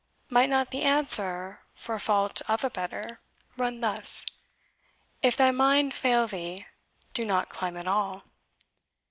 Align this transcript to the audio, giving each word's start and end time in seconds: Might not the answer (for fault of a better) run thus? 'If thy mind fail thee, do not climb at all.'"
Might 0.31 0.49
not 0.49 0.71
the 0.71 0.81
answer 0.81 1.59
(for 1.75 1.99
fault 1.99 2.41
of 2.47 2.63
a 2.63 2.71
better) 2.71 3.19
run 3.55 3.81
thus? 3.81 4.25
'If 5.21 5.37
thy 5.37 5.51
mind 5.51 5.93
fail 5.93 6.25
thee, 6.25 6.65
do 7.13 7.23
not 7.23 7.49
climb 7.49 7.77
at 7.77 7.87
all.'" 7.87 8.23